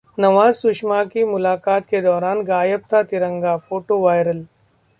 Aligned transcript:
नवाज-सुषमा 0.17 1.03
की 1.03 1.23
मुलाकात 1.23 1.85
के 1.89 2.01
दौरान 2.01 2.41
गायब 2.43 2.81
था 2.93 3.03
तिरंगा, 3.03 3.55
फोटो 3.59 3.99
वायरल 3.99 4.45